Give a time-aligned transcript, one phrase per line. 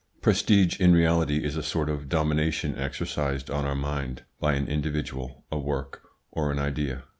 [0.19, 5.45] Prestige in reality is a sort of domination exercised on our mind by an individual,
[5.51, 7.03] a work, or an idea.